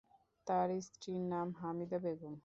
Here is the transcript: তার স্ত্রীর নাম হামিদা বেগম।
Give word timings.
তার 0.47 0.69
স্ত্রীর 0.81 1.21
নাম 1.31 1.47
হামিদা 1.59 1.97
বেগম। 2.03 2.33